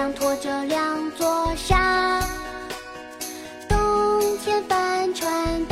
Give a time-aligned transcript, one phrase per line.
[0.00, 2.22] 上拖着两座山。
[3.68, 5.66] 冬天帆船